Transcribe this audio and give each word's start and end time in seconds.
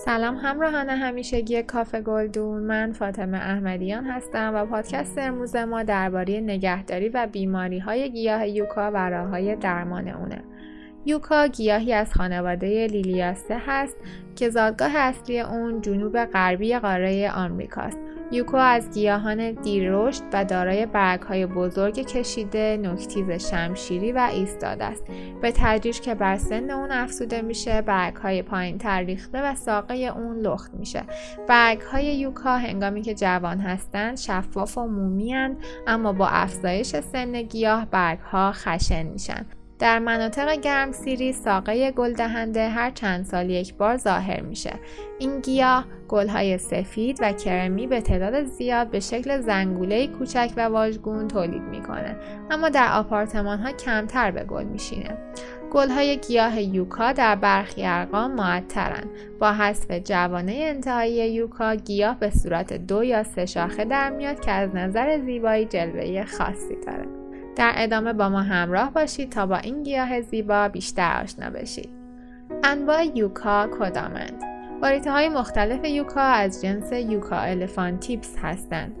سلام 0.00 0.36
همراهان 0.36 0.90
همیشگی 0.90 1.62
کافه 1.62 2.00
گلدون. 2.00 2.62
من 2.62 2.92
فاطمه 2.92 3.38
احمدیان 3.38 4.04
هستم 4.04 4.52
و 4.54 4.66
پادکست 4.66 5.18
امروز 5.18 5.56
ما 5.56 5.82
درباره 5.82 6.40
نگهداری 6.40 7.08
و 7.08 7.28
بیماری 7.32 7.78
های 7.78 8.10
گیاه 8.12 8.48
یوکا 8.48 8.90
و 8.94 9.10
راه 9.10 9.28
های 9.28 9.56
درمان 9.56 10.08
اونه. 10.08 10.44
یوکا 11.06 11.46
گیاهی 11.46 11.92
از 11.92 12.14
خانواده 12.14 12.86
لیلیاسته 12.86 13.56
هست 13.66 13.96
که 14.36 14.50
زادگاه 14.50 14.96
اصلی 14.96 15.40
اون 15.40 15.80
جنوب 15.80 16.24
غربی 16.24 16.78
قاره 16.78 17.32
آمریکاست. 17.32 17.98
یوکو 18.32 18.56
از 18.56 18.90
گیاهان 18.90 19.52
دیر 19.52 19.92
رشد 19.92 20.22
و 20.32 20.44
دارای 20.44 20.86
برگهای 20.86 21.46
بزرگ 21.46 21.94
کشیده 21.94 22.76
نکتیز 22.82 23.30
شمشیری 23.30 24.12
و 24.12 24.28
ایستاده 24.32 24.84
است. 24.84 25.04
به 25.42 25.52
تدریج 25.52 26.00
که 26.00 26.14
بر 26.14 26.36
سن 26.36 26.70
اون 26.70 26.90
افزوده 26.90 27.42
میشه 27.42 27.82
برگهای 27.82 28.42
پایین 28.42 28.78
تر 28.78 29.02
ریخته 29.02 29.42
و 29.42 29.54
ساقه 29.54 29.94
اون 29.94 30.40
لخت 30.40 30.74
میشه. 30.74 31.02
برگهای 31.48 32.16
یوکا 32.16 32.56
هنگامی 32.56 33.02
که 33.02 33.14
جوان 33.14 33.58
هستند 33.58 34.16
شفاف 34.16 34.78
و 34.78 34.86
مومی 34.86 35.34
اما 35.86 36.12
با 36.12 36.28
افزایش 36.28 36.96
سن 36.96 37.42
گیاه 37.42 37.86
برگها 37.86 38.52
خشن 38.52 39.02
میشن. 39.02 39.46
در 39.78 39.98
مناطق 39.98 40.60
گرمسیری 40.60 41.32
ساقه 41.32 41.90
گل 41.90 42.12
دهنده 42.12 42.68
هر 42.68 42.90
چند 42.90 43.24
سال 43.24 43.50
یک 43.50 43.74
بار 43.74 43.96
ظاهر 43.96 44.40
میشه. 44.40 44.72
این 45.18 45.40
گیاه 45.40 45.84
گلهای 46.08 46.58
سفید 46.58 47.18
و 47.22 47.32
کرمی 47.32 47.86
به 47.86 48.00
تعداد 48.00 48.44
زیاد 48.44 48.90
به 48.90 49.00
شکل 49.00 49.40
زنگوله 49.40 50.06
کوچک 50.06 50.50
و 50.56 50.60
واژگون 50.60 51.28
تولید 51.28 51.62
می‌کنه 51.62 52.16
اما 52.50 52.68
در 52.68 52.92
آپارتمان 52.92 53.58
ها 53.58 53.72
کمتر 53.72 54.30
به 54.30 54.44
گل 54.44 54.64
میشینه. 54.64 55.18
گلهای 55.72 56.16
گیاه 56.16 56.62
یوکا 56.62 57.12
در 57.12 57.36
برخی 57.36 57.86
ارقام 57.86 58.30
معطرن 58.34 59.04
با 59.38 59.52
حذف 59.52 59.90
جوانه 59.90 60.52
انتهایی 60.52 61.32
یوکا 61.32 61.74
گیاه 61.74 62.18
به 62.18 62.30
صورت 62.30 62.72
دو 62.72 63.04
یا 63.04 63.22
سه 63.22 63.46
شاخه 63.46 63.84
در 63.84 64.10
میاد 64.10 64.40
که 64.40 64.50
از 64.50 64.74
نظر 64.74 65.18
زیبایی 65.18 65.64
جلوه 65.64 66.24
خاصی 66.24 66.76
داره 66.86 67.17
در 67.58 67.72
ادامه 67.76 68.12
با 68.12 68.28
ما 68.28 68.42
همراه 68.42 68.92
باشید 68.92 69.30
تا 69.30 69.46
با 69.46 69.56
این 69.56 69.82
گیاه 69.82 70.20
زیبا 70.20 70.68
بیشتر 70.68 71.22
آشنا 71.22 71.50
بشید. 71.50 71.90
انواع 72.64 73.04
یوکا 73.04 73.68
کدامند؟ 73.80 74.42
واریته 74.82 75.12
های 75.12 75.28
مختلف 75.28 75.84
یوکا 75.84 76.20
از 76.20 76.62
جنس 76.62 76.92
یوکا 76.92 77.36
الفانتیپس 77.36 78.36
هستند. 78.42 78.96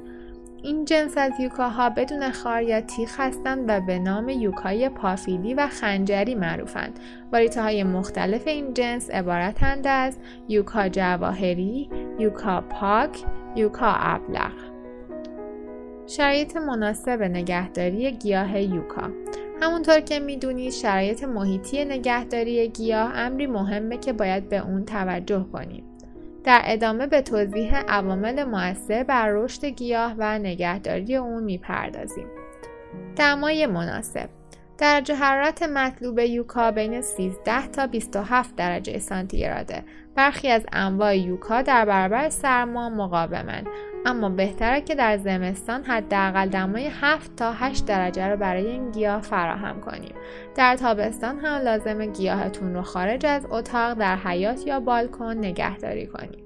این 0.62 0.84
جنس 0.84 1.18
از 1.18 1.32
یوکاها 1.40 1.90
بدون 1.90 2.30
خار 2.30 2.62
یا 2.62 2.80
تیخ 2.80 3.20
هستند 3.20 3.64
و 3.68 3.80
به 3.80 3.98
نام 3.98 4.28
یوکای 4.28 4.88
پافیلی 4.88 5.54
و 5.54 5.66
خنجری 5.66 6.34
معروفند. 6.34 7.00
واریته 7.32 7.62
های 7.62 7.84
مختلف 7.84 8.46
این 8.46 8.74
جنس 8.74 9.10
عبارتند 9.10 9.86
از 9.86 10.18
یوکا 10.48 10.88
جواهری، 10.88 11.90
یوکا 12.18 12.60
پاک، 12.60 13.24
یوکا 13.56 13.94
ابلغ. 13.98 14.52
شرایط 16.08 16.56
مناسب 16.56 17.22
نگهداری 17.22 18.12
گیاه 18.12 18.60
یوکا 18.60 19.10
همونطور 19.62 20.00
که 20.00 20.18
می‌دونید 20.18 20.72
شرایط 20.72 21.24
محیطی 21.24 21.84
نگهداری 21.84 22.68
گیاه 22.68 23.12
امری 23.14 23.46
مهمه 23.46 23.96
که 23.96 24.12
باید 24.12 24.48
به 24.48 24.58
اون 24.58 24.84
توجه 24.84 25.46
کنیم. 25.52 25.84
در 26.44 26.62
ادامه 26.64 27.06
به 27.06 27.22
توضیح 27.22 27.76
عوامل 27.76 28.44
مؤثر 28.44 29.04
بر 29.04 29.28
رشد 29.30 29.64
گیاه 29.64 30.14
و 30.18 30.38
نگهداری 30.38 31.16
اون 31.16 31.42
می‌پردازیم. 31.42 32.26
دمای 33.16 33.66
مناسب 33.66 34.28
درجه 34.78 35.14
حرارت 35.14 35.62
مطلوب 35.62 36.18
یوکا 36.18 36.70
بین 36.70 37.00
13 37.00 37.66
تا 37.66 37.86
27 37.86 38.56
درجه 38.56 38.98
سانتیگراده. 38.98 39.84
برخی 40.14 40.48
از 40.48 40.66
انواع 40.72 41.18
یوکا 41.18 41.62
در 41.62 41.84
برابر 41.84 42.28
سرما 42.28 42.90
مقاومند 42.90 43.66
اما 44.06 44.28
بهتره 44.28 44.80
که 44.80 44.94
در 44.94 45.16
زمستان 45.16 45.84
حداقل 45.84 46.48
دمای 46.48 46.90
7 47.00 47.36
تا 47.36 47.52
8 47.52 47.86
درجه 47.86 48.28
رو 48.28 48.36
برای 48.36 48.66
این 48.66 48.90
گیاه 48.90 49.22
فراهم 49.22 49.80
کنیم. 49.80 50.14
در 50.54 50.76
تابستان 50.76 51.38
هم 51.38 51.62
لازم 51.62 52.06
گیاهتون 52.06 52.74
رو 52.74 52.82
خارج 52.82 53.26
از 53.26 53.46
اتاق 53.50 53.94
در 53.94 54.16
حیات 54.16 54.66
یا 54.66 54.80
بالکن 54.80 55.36
نگهداری 55.36 56.06
کنیم. 56.06 56.44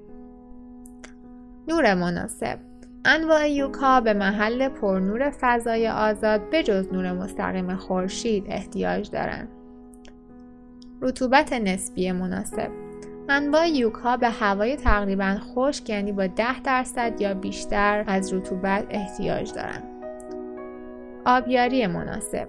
نور 1.67 1.93
مناسب 1.93 2.72
انواع 3.05 3.49
یوکا 3.49 4.01
به 4.01 4.13
محل 4.13 4.69
پرنور 4.69 5.29
فضای 5.29 5.87
آزاد 5.87 6.41
بجز 6.51 6.93
نور 6.93 7.11
مستقیم 7.11 7.75
خورشید 7.75 8.45
احتیاج 8.47 9.11
دارند. 9.11 9.47
رطوبت 11.01 11.53
نسبی 11.53 12.11
مناسب 12.11 12.69
انواع 13.29 13.69
یوکا 13.69 14.17
به 14.17 14.29
هوای 14.29 14.75
تقریبا 14.75 15.37
خشک 15.39 15.89
یعنی 15.89 16.11
با 16.11 16.27
10 16.27 16.59
درصد 16.59 17.21
یا 17.21 17.33
بیشتر 17.33 18.03
از 18.07 18.33
رطوبت 18.33 18.85
احتیاج 18.89 19.53
دارند. 19.53 19.83
آبیاری 21.25 21.87
مناسب 21.87 22.47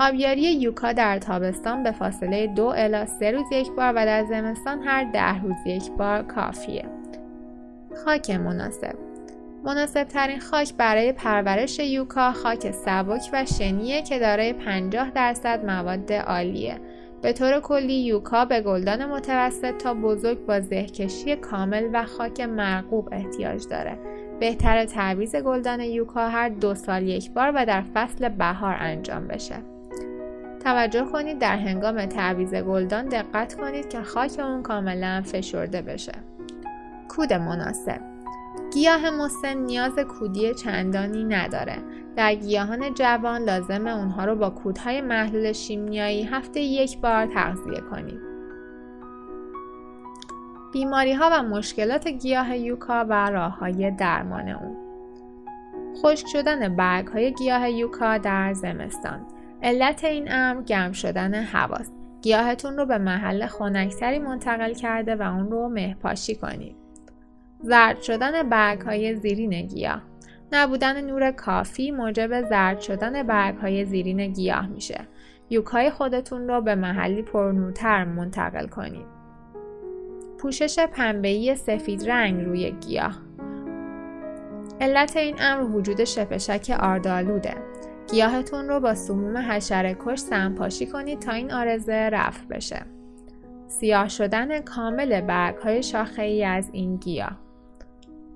آبیاری 0.00 0.52
یوکا 0.52 0.92
در 0.92 1.18
تابستان 1.18 1.82
به 1.82 1.90
فاصله 1.90 2.46
دو 2.46 2.66
الی 2.66 3.06
سه 3.06 3.30
روز 3.30 3.52
یک 3.52 3.72
بار 3.72 3.92
و 3.96 4.06
در 4.06 4.24
زمستان 4.24 4.82
هر 4.82 5.04
ده 5.12 5.42
روز 5.42 5.56
یک 5.66 5.90
بار 5.92 6.22
کافیه. 6.22 6.84
خاک 8.04 8.30
مناسب 8.30 9.07
مناسب 9.64 10.04
ترین 10.04 10.40
خاک 10.40 10.74
برای 10.74 11.12
پرورش 11.12 11.78
یوکا 11.78 12.32
خاک 12.32 12.70
سبک 12.70 13.30
و 13.32 13.44
شنیه 13.44 14.02
که 14.02 14.18
دارای 14.18 14.52
50 14.52 15.10
درصد 15.10 15.64
مواد 15.64 16.12
عالیه. 16.12 16.80
به 17.22 17.32
طور 17.32 17.60
کلی 17.60 17.94
یوکا 17.94 18.44
به 18.44 18.60
گلدان 18.60 19.04
متوسط 19.06 19.76
تا 19.76 19.94
بزرگ 19.94 20.46
با 20.46 20.60
زهکشی 20.60 21.36
کامل 21.36 21.90
و 21.92 22.04
خاک 22.04 22.40
مرغوب 22.40 23.08
احتیاج 23.12 23.68
داره. 23.68 23.98
بهتر 24.40 24.84
تعویز 24.84 25.36
گلدان 25.36 25.80
یوکا 25.80 26.28
هر 26.28 26.48
دو 26.48 26.74
سال 26.74 27.02
یک 27.02 27.30
بار 27.30 27.52
و 27.54 27.66
در 27.66 27.82
فصل 27.94 28.28
بهار 28.28 28.76
انجام 28.80 29.26
بشه. 29.26 29.56
توجه 30.64 31.04
کنید 31.04 31.38
در 31.38 31.56
هنگام 31.56 32.06
تعویز 32.06 32.54
گلدان 32.54 33.08
دقت 33.08 33.54
کنید 33.54 33.88
که 33.88 34.02
خاک 34.02 34.38
اون 34.38 34.62
کاملا 34.62 35.22
فشرده 35.22 35.82
بشه. 35.82 36.12
کود 37.08 37.32
مناسب 37.32 38.00
گیاه 38.74 39.10
مسن 39.10 39.56
نیاز 39.56 39.98
کودی 39.98 40.54
چندانی 40.54 41.24
نداره. 41.24 41.78
در 42.16 42.34
گیاهان 42.34 42.94
جوان 42.94 43.42
لازم 43.42 43.86
اونها 43.86 44.24
رو 44.24 44.34
با 44.34 44.50
کودهای 44.50 45.00
محلول 45.00 45.52
شیمیایی 45.52 46.22
هفته 46.22 46.60
یک 46.60 47.00
بار 47.00 47.26
تغذیه 47.26 47.80
کنید. 47.90 48.28
بیماری 50.72 51.12
ها 51.12 51.30
و 51.32 51.42
مشکلات 51.42 52.08
گیاه 52.08 52.56
یوکا 52.56 53.04
و 53.08 53.30
راه 53.30 53.58
های 53.58 53.90
درمان 53.90 54.48
اون 54.48 54.76
خشک 56.02 56.26
شدن 56.26 56.76
برگ 56.76 57.06
های 57.06 57.32
گیاه 57.32 57.70
یوکا 57.70 58.18
در 58.18 58.52
زمستان 58.54 59.26
علت 59.62 60.04
این 60.04 60.32
امر 60.32 60.62
گرم 60.62 60.92
شدن 60.92 61.34
هواست 61.34 61.92
گیاهتون 62.22 62.76
رو 62.76 62.86
به 62.86 62.98
محل 62.98 63.46
خنکتری 63.46 64.18
منتقل 64.18 64.72
کرده 64.72 65.16
و 65.16 65.22
اون 65.22 65.50
رو 65.50 65.68
مهپاشی 65.68 66.34
کنید 66.34 66.87
زرد 67.60 68.02
شدن 68.02 68.48
برگ 68.48 68.80
های 68.80 69.14
زیرین 69.14 69.66
گیاه 69.66 70.02
نبودن 70.52 71.04
نور 71.04 71.30
کافی 71.30 71.90
موجب 71.90 72.48
زرد 72.48 72.80
شدن 72.80 73.22
برگ 73.22 73.56
های 73.56 73.84
زیرین 73.84 74.32
گیاه 74.32 74.66
میشه. 74.66 75.00
یوکای 75.50 75.90
خودتون 75.90 76.48
رو 76.48 76.60
به 76.60 76.74
محلی 76.74 77.22
پرنورتر 77.22 78.04
منتقل 78.04 78.66
کنید. 78.66 79.06
پوشش 80.38 80.78
پنبه‌ای 80.78 81.56
سفید 81.56 82.10
رنگ 82.10 82.44
روی 82.44 82.70
گیاه 82.70 83.18
علت 84.80 85.16
این 85.16 85.36
امر 85.40 85.76
وجود 85.76 86.04
شپشک 86.04 86.76
آردالوده. 86.80 87.54
گیاهتون 88.10 88.68
رو 88.68 88.80
با 88.80 88.94
سموم 88.94 89.36
حشره 89.36 89.96
کش 90.00 90.18
سمپاشی 90.18 90.86
کنید 90.86 91.18
تا 91.18 91.32
این 91.32 91.52
آرزه 91.52 92.08
رفع 92.12 92.44
بشه. 92.44 92.82
سیاه 93.66 94.08
شدن 94.08 94.60
کامل 94.60 95.20
برگ 95.20 95.56
های 95.56 95.82
شاخه 95.82 96.22
ای 96.22 96.44
از 96.44 96.70
این 96.72 96.96
گیاه 96.96 97.47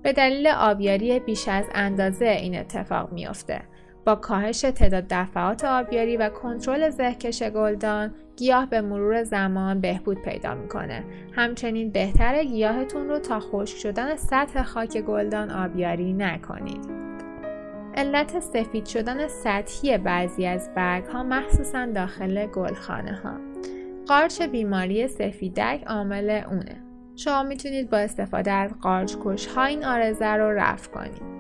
به 0.03 0.13
دلیل 0.13 0.47
آبیاری 0.47 1.21
بیش 1.21 1.49
از 1.49 1.65
اندازه 1.75 2.27
این 2.27 2.59
اتفاق 2.59 3.13
میافته. 3.13 3.63
با 4.07 4.15
کاهش 4.15 4.61
تعداد 4.61 5.05
دفعات 5.11 5.65
آبیاری 5.65 6.17
و 6.17 6.29
کنترل 6.29 6.91
زهکش 6.91 7.43
گلدان 7.43 8.15
گیاه 8.37 8.67
به 8.67 8.81
مرور 8.81 9.25
زمان 9.25 9.81
بهبود 9.81 10.23
پیدا 10.23 10.55
می‌کنه. 10.55 11.05
همچنین 11.33 11.91
بهتره 11.91 12.45
گیاهتون 12.45 13.09
رو 13.09 13.19
تا 13.19 13.41
خشک 13.41 13.77
شدن 13.77 14.17
سطح 14.17 14.63
خاک 14.63 14.99
گلدان 14.99 15.51
آبیاری 15.51 16.13
نکنید. 16.13 17.03
علت 17.95 18.41
سفید 18.41 18.87
شدن 18.87 19.29
سطحی 19.29 19.99
بعضی 19.99 20.47
از 20.47 20.71
برگ 20.75 21.05
ها 21.05 21.23
مخصوصا 21.23 21.87
داخل 21.87 22.47
گلخانه 22.47 23.21
ها 23.25 23.35
قارچ 24.07 24.43
بیماری 24.43 25.09
سفیدک 25.09 25.85
عامل 25.87 26.43
اونه. 26.51 26.92
شما 27.17 27.43
می‌تونید 27.43 27.91
با 27.91 27.99
استفاده 27.99 28.51
از 28.51 28.71
قارچ 28.81 29.15
کش 29.25 29.47
ها 29.47 29.65
این 29.65 29.85
آرزه 29.85 30.27
رو 30.27 30.51
رفع 30.53 30.91
کنید. 30.91 31.33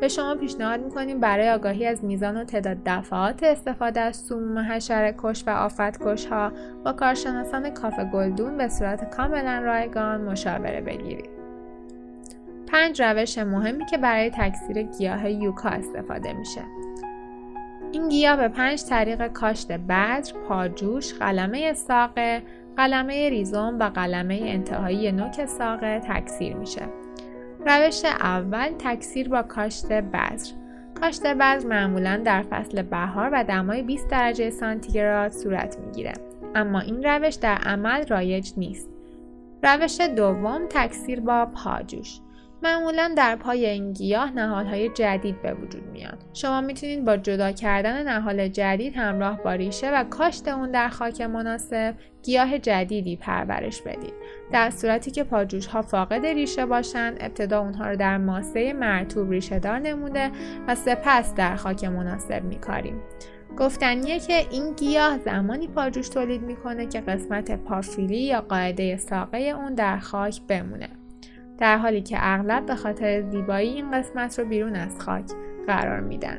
به 0.00 0.08
شما 0.08 0.34
پیشنهاد 0.34 0.80
می‌کنیم 0.80 1.20
برای 1.20 1.50
آگاهی 1.50 1.86
از 1.86 2.04
میزان 2.04 2.36
و 2.36 2.44
تعداد 2.44 2.76
دفعات 2.86 3.42
استفاده 3.42 4.00
از 4.00 4.16
سموم 4.16 4.58
حشره 4.58 5.14
کش 5.18 5.44
و 5.46 5.50
آفت 5.50 6.04
کش 6.04 6.26
ها 6.26 6.52
با 6.84 6.92
کارشناسان 6.92 7.70
کافه 7.70 8.04
گلدون 8.04 8.56
به 8.56 8.68
صورت 8.68 9.10
کاملا 9.16 9.58
رایگان 9.58 10.20
مشاوره 10.20 10.80
بگیرید. 10.80 11.30
پنج 12.66 13.02
روش 13.02 13.38
مهمی 13.38 13.86
که 13.86 13.98
برای 13.98 14.30
تکثیر 14.30 14.82
گیاه 14.82 15.30
یوکا 15.30 15.68
استفاده 15.68 16.32
میشه. 16.32 16.62
این 17.92 18.08
گیاه 18.08 18.36
به 18.36 18.48
پنج 18.48 18.84
طریق 18.84 19.26
کاشت 19.26 19.72
بذر، 19.72 20.32
پاجوش، 20.48 21.14
قلمه 21.14 21.72
ساقه، 21.72 22.42
قلمه 22.76 23.28
ریزوم 23.28 23.78
و 23.78 23.84
قلمه 23.84 24.40
انتهایی 24.42 25.12
نوک 25.12 25.44
ساقه 25.44 26.00
تکثیر 26.08 26.56
میشه. 26.56 26.82
روش 27.66 28.04
اول 28.04 28.68
تکثیر 28.78 29.28
با 29.28 29.42
کاشت 29.42 29.92
بذر. 29.92 30.52
کاشت 31.00 31.26
بذر 31.26 31.66
معمولا 31.66 32.20
در 32.24 32.42
فصل 32.42 32.82
بهار 32.82 33.30
و 33.32 33.44
دمای 33.44 33.82
20 33.82 34.08
درجه 34.08 34.50
سانتیگراد 34.50 35.32
صورت 35.32 35.78
می‌گیره. 35.78 36.12
اما 36.54 36.80
این 36.80 37.02
روش 37.02 37.34
در 37.34 37.54
عمل 37.54 38.06
رایج 38.06 38.52
نیست. 38.56 38.88
روش 39.62 40.00
دوم 40.00 40.60
تکثیر 40.70 41.20
با 41.20 41.46
پاجوش 41.46 42.20
معمولا 42.66 43.14
در 43.16 43.36
پای 43.36 43.66
این 43.66 43.92
گیاه 43.92 44.32
نهالهای 44.32 44.88
جدید 44.88 45.42
به 45.42 45.54
وجود 45.54 45.82
میاد. 45.92 46.18
شما 46.34 46.60
می‌تونید 46.60 47.04
با 47.04 47.16
جدا 47.16 47.52
کردن 47.52 48.08
نهال 48.08 48.48
جدید 48.48 48.96
همراه 48.96 49.42
با 49.42 49.52
ریشه 49.52 49.90
و 49.90 50.04
کاشت 50.04 50.48
اون 50.48 50.70
در 50.70 50.88
خاک 50.88 51.20
مناسب 51.20 51.94
گیاه 52.22 52.58
جدیدی 52.58 53.16
پرورش 53.16 53.82
بدید. 53.82 54.12
در 54.52 54.70
صورتی 54.70 55.10
که 55.10 55.24
پاجوش 55.24 55.66
ها 55.66 55.82
فاقد 55.82 56.26
ریشه 56.26 56.66
باشند، 56.66 57.16
ابتدا 57.20 57.60
اونها 57.60 57.90
رو 57.90 57.96
در 57.96 58.18
ماسه 58.18 58.72
مرتوب 58.72 59.30
ریشه 59.30 59.58
دار 59.58 59.78
نموده 59.78 60.30
و 60.68 60.74
سپس 60.74 61.34
در 61.34 61.56
خاک 61.56 61.84
مناسب 61.84 62.44
میکاریم. 62.44 63.00
گفتنیه 63.58 64.18
که 64.18 64.46
این 64.50 64.74
گیاه 64.74 65.18
زمانی 65.18 65.68
پاجوش 65.68 66.08
تولید 66.08 66.42
می‌کنه 66.42 66.86
که 66.86 67.00
قسمت 67.00 67.64
پافیلی 67.64 68.18
یا 68.18 68.40
قاعده 68.40 68.96
ساقه 68.96 69.38
اون 69.38 69.74
در 69.74 69.98
خاک 69.98 70.40
بمونه. 70.48 70.88
در 71.58 71.78
حالی 71.78 72.02
که 72.02 72.16
اغلب 72.20 72.66
به 72.66 72.74
خاطر 72.74 73.22
زیبایی 73.30 73.68
این 73.68 73.90
قسمت 73.90 74.38
رو 74.38 74.44
بیرون 74.44 74.76
از 74.76 75.00
خاک 75.00 75.24
قرار 75.66 76.00
میدن. 76.00 76.38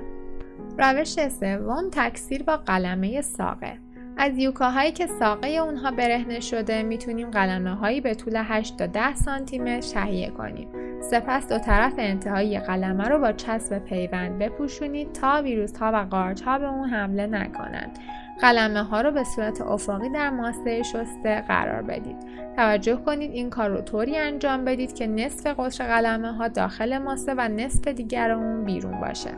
روش 0.78 1.28
سوم 1.28 1.90
تکثیر 1.92 2.44
با 2.44 2.58
قلمه 2.58 3.22
ساقه 3.22 3.78
از 4.18 4.38
یوکاهایی 4.38 4.92
که 4.92 5.08
ساقه 5.08 5.48
اونها 5.48 5.92
برهنه 5.92 6.40
شده 6.40 6.84
می‌تونیم 6.84 7.32
قلمه 7.32 7.76
هایی 7.76 8.02
به 8.02 8.14
طول 8.14 8.42
8 8.46 8.78
تا 8.78 8.86
10 8.86 9.16
سانتی 9.16 9.60
متر 9.60 9.94
تهیه 9.94 10.30
کنیم. 10.30 10.68
سپس 11.02 11.50
دو 11.50 11.60
طرف 11.60 11.94
انتهایی 11.98 12.60
قلمه 12.60 13.04
رو 13.04 13.20
با 13.20 13.32
چسب 13.32 13.80
پیوند 13.80 14.40
بپوشونید 14.40 15.12
تا 15.12 15.42
ویروس 15.42 15.78
ها 15.78 15.92
و 15.94 16.08
قارچ 16.10 16.42
ها 16.42 16.60
به 16.60 16.66
اون 16.66 16.90
حمله 16.90 17.28
نکنند. 17.28 18.00
قلمه 18.42 18.84
ها 18.84 19.02
رو 19.02 19.12
به 19.12 19.24
صورت 19.24 19.62
افقی 19.62 20.10
در 20.10 20.30
ماسه 20.30 20.84
شسته 20.84 21.42
قرار 21.42 21.82
بدید. 21.82 22.18
توجه 22.56 22.96
کنید 22.96 23.32
این 23.32 23.50
کار 23.50 23.70
رو 23.70 23.82
طوری 23.82 24.18
انجام 24.18 24.66
بدید 24.66 24.94
که 24.94 25.08
نصف 25.08 25.48
قطر 25.48 25.88
قلمه 25.88 26.34
ها 26.34 26.48
داخل 26.48 26.98
ماسه 26.98 27.34
و 27.38 27.48
نصف 27.48 27.88
دیگر 27.88 28.32
اون 28.32 28.64
بیرون 28.64 29.00
باشه. 29.00 29.32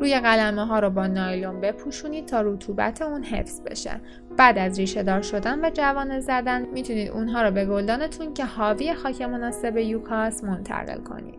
روی 0.00 0.20
قلمه 0.20 0.66
ها 0.66 0.78
رو 0.78 0.90
با 0.90 1.06
نایلون 1.06 1.60
بپوشونید 1.60 2.26
تا 2.26 2.40
رطوبت 2.40 3.02
اون 3.02 3.22
حفظ 3.22 3.60
بشه. 3.60 4.00
بعد 4.36 4.58
از 4.58 4.78
ریشه 4.78 5.02
دار 5.02 5.22
شدن 5.22 5.64
و 5.64 5.70
جوانه 5.70 6.20
زدن 6.20 6.66
می‌تونید 6.72 7.10
اونها 7.10 7.42
رو 7.42 7.50
به 7.50 7.66
گلدانتون 7.66 8.34
که 8.34 8.44
حاوی 8.44 8.94
خاک 8.94 9.22
مناسب 9.22 9.76
یوکاس 9.76 10.44
منتقل 10.44 11.00
کنید. 11.00 11.38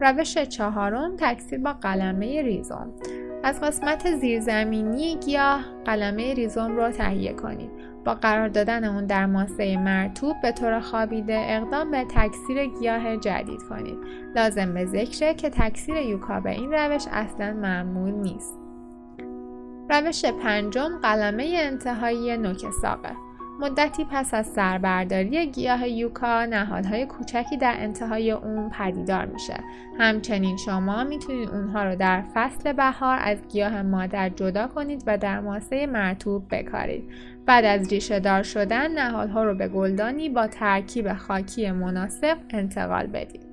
روش 0.00 0.38
چهارم 0.38 1.16
تکثیر 1.16 1.58
با 1.58 1.72
قلمه 1.72 2.42
ریزوم 2.42 2.92
از 3.46 3.60
قسمت 3.60 4.14
زیرزمینی 4.16 5.16
گیاه 5.16 5.64
قلمه 5.84 6.34
ریزوم 6.34 6.76
رو 6.76 6.90
تهیه 6.90 7.32
کنید. 7.32 7.70
با 8.04 8.14
قرار 8.14 8.48
دادن 8.48 8.84
اون 8.84 9.06
در 9.06 9.26
ماسه 9.26 9.76
مرتوب 9.76 10.36
به 10.42 10.52
طور 10.52 10.80
خوابیده 10.80 11.44
اقدام 11.48 11.90
به 11.90 12.04
تکثیر 12.04 12.66
گیاه 12.66 13.16
جدید 13.16 13.62
کنید. 13.62 13.98
لازم 14.36 14.74
به 14.74 14.84
ذکره 14.84 15.34
که 15.34 15.50
تکثیر 15.50 15.96
یوکا 15.96 16.40
به 16.40 16.50
این 16.50 16.72
روش 16.72 17.04
اصلا 17.12 17.52
معمول 17.52 18.12
نیست. 18.12 18.54
روش 19.90 20.24
پنجم 20.24 20.98
قلمه 21.02 21.52
انتهایی 21.56 22.36
نوک 22.36 22.70
ساقه 22.82 23.25
مدتی 23.60 24.06
پس 24.10 24.34
از 24.34 24.46
سربرداری 24.46 25.46
گیاه 25.46 25.88
یوکا 25.88 26.44
نهادهای 26.44 27.06
کوچکی 27.06 27.56
در 27.56 27.74
انتهای 27.78 28.30
اون 28.30 28.70
پدیدار 28.70 29.24
میشه. 29.24 29.54
همچنین 29.98 30.56
شما 30.56 31.04
می‌تونید 31.04 31.48
اونها 31.48 31.84
رو 31.84 31.96
در 31.96 32.22
فصل 32.34 32.72
بهار 32.72 33.18
از 33.22 33.38
گیاه 33.48 33.82
مادر 33.82 34.28
جدا 34.28 34.66
کنید 34.66 35.02
و 35.06 35.18
در 35.18 35.40
ماسه 35.40 35.86
مرتوب 35.86 36.44
بکارید. 36.50 37.04
بعد 37.46 37.64
از 37.64 37.88
ریشه 37.88 38.20
دار 38.20 38.42
شدن 38.42 38.92
نهالها 38.92 39.44
رو 39.44 39.54
به 39.54 39.68
گلدانی 39.68 40.28
با 40.28 40.46
ترکیب 40.46 41.12
خاکی 41.12 41.70
مناسب 41.70 42.36
انتقال 42.50 43.06
بدید. 43.06 43.45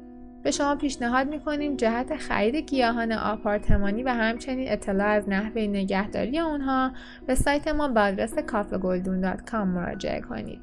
به 0.43 0.51
شما 0.51 0.75
پیشنهاد 0.75 1.27
می‌کنیم 1.27 1.75
جهت 1.75 2.15
خرید 2.15 2.55
گیاهان 2.55 3.11
آپارتمانی 3.11 4.03
و 4.03 4.09
همچنین 4.09 4.71
اطلاع 4.71 5.07
از 5.07 5.29
نحوه 5.29 5.61
نگهداری 5.61 6.39
اونها 6.39 6.91
به 7.27 7.35
سایت 7.35 7.67
ما 7.67 7.87
به 7.87 7.99
آدرس 7.99 8.37
کافگلدون.com 8.37 9.53
مراجعه 9.53 10.21
کنید. 10.21 10.61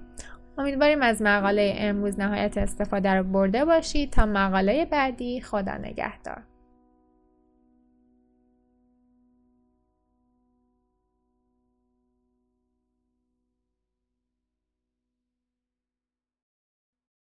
امیدواریم 0.59 1.03
از 1.03 1.23
مقاله 1.23 1.75
امروز 1.79 2.21
نهایت 2.21 2.59
استفاده 2.59 3.15
رو 3.15 3.25
برده 3.25 3.65
باشید 3.65 4.11
تا 4.11 4.27
مقاله 4.27 4.85
بعدی 4.85 5.41
خدا 5.41 5.75
نگهدار. 5.75 6.50